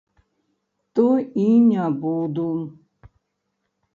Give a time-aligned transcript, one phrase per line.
[0.95, 1.03] То
[1.43, 2.47] і не буду!